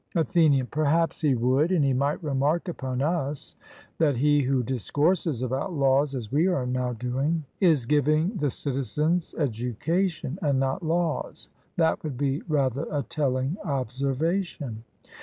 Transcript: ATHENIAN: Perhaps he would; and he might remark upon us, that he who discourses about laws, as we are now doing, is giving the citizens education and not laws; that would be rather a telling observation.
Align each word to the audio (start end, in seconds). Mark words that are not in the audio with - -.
ATHENIAN: 0.15 0.65
Perhaps 0.71 1.21
he 1.21 1.35
would; 1.35 1.71
and 1.71 1.85
he 1.85 1.93
might 1.93 2.23
remark 2.23 2.67
upon 2.67 3.03
us, 3.03 3.55
that 3.99 4.15
he 4.15 4.41
who 4.41 4.63
discourses 4.63 5.43
about 5.43 5.73
laws, 5.73 6.15
as 6.15 6.31
we 6.31 6.47
are 6.47 6.65
now 6.65 6.93
doing, 6.93 7.43
is 7.59 7.85
giving 7.85 8.35
the 8.37 8.49
citizens 8.49 9.35
education 9.37 10.39
and 10.41 10.59
not 10.59 10.81
laws; 10.81 11.49
that 11.77 12.03
would 12.03 12.17
be 12.17 12.41
rather 12.47 12.87
a 12.89 13.03
telling 13.03 13.57
observation. 13.63 14.83